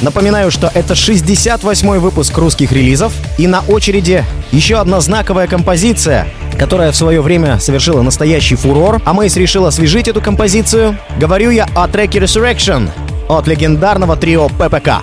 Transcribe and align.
Напоминаю, 0.00 0.52
что 0.52 0.70
это 0.72 0.94
68-й 0.94 1.98
выпуск 1.98 2.36
русских 2.38 2.70
релизов, 2.70 3.12
и 3.36 3.48
на 3.48 3.62
очереди 3.62 4.24
еще 4.52 4.76
одна 4.76 5.00
знаковая 5.00 5.48
композиция, 5.48 6.28
которая 6.56 6.92
в 6.92 6.96
свое 6.96 7.20
время 7.20 7.58
совершила 7.58 8.02
настоящий 8.02 8.54
фурор, 8.54 9.02
а 9.04 9.12
Мейс 9.12 9.36
решил 9.36 9.66
освежить 9.66 10.06
эту 10.06 10.20
композицию. 10.20 10.96
Говорю 11.18 11.50
я 11.50 11.68
о 11.74 11.88
треке 11.88 12.20
Resurrection 12.20 12.90
от 13.28 13.48
легендарного 13.48 14.16
трио 14.16 14.48
ППК. 14.48 15.02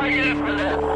Поехали! 0.00 0.89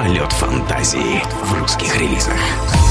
Полет 0.00 0.32
фантазии 0.32 1.22
в 1.44 1.60
русских 1.60 1.94
релизах. 1.98 2.89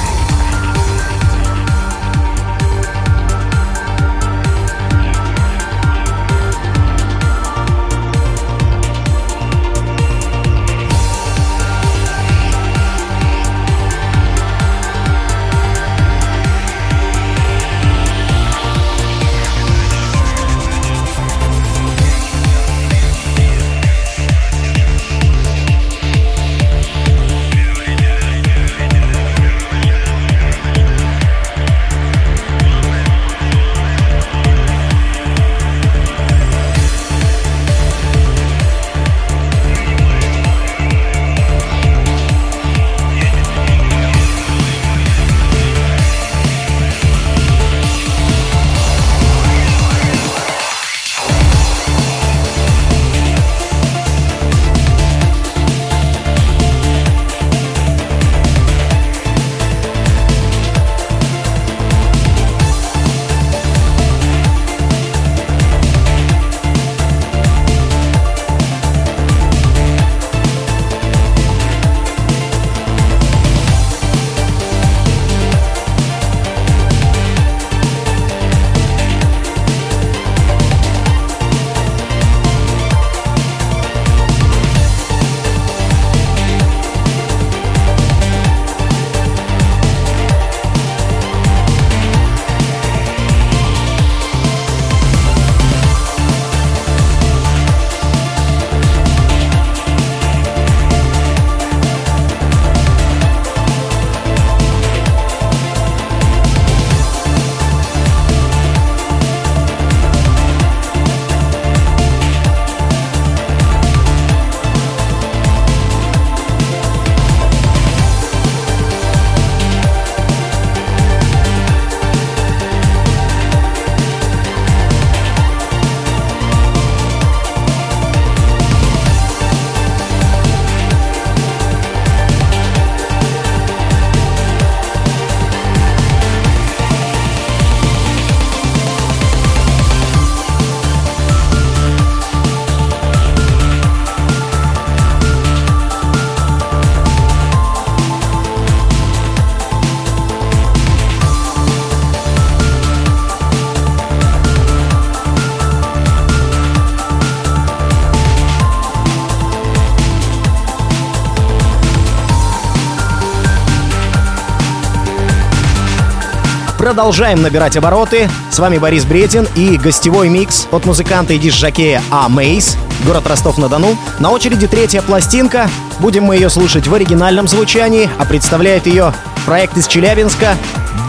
Продолжаем 166.79 167.41
набирать 167.41 167.76
обороты. 167.76 168.29
С 168.49 168.58
вами 168.58 168.78
Борис 168.78 169.03
Бретин 169.03 169.46
и 169.53 169.78
гостевой 169.78 170.29
микс 170.29 170.66
от 170.72 170.85
музыканта 170.85 171.34
и 171.34 171.37
диш-жокея 171.37 172.02
Амейс, 172.09 172.78
город 173.05 173.28
Ростов-на-Дону. 173.28 173.97
На 174.20 174.31
очереди 174.31 174.66
третья 174.66 175.02
пластинка. 175.02 175.70
Будем 175.99 176.23
мы 176.23 176.35
ее 176.35 176.49
слушать 176.49 176.87
в 176.87 176.93
оригинальном 176.93 177.49
звучании, 177.49 178.09
а 178.17 178.23
представляет 178.23 178.87
ее 178.87 179.14
проект 179.46 179.76
из 179.76 179.87
Челябинска 179.87 180.55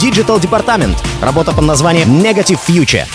Digital 0.00 0.40
Department. 0.40 0.96
Работа 1.22 1.52
под 1.52 1.64
названием 1.64 2.20
Negative 2.20 2.58
Future. 2.66 3.06